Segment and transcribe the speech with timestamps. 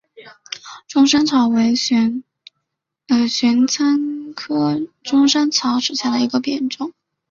[0.87, 2.23] 钟山草为玄
[3.69, 6.91] 参科钟山草属下的一个种。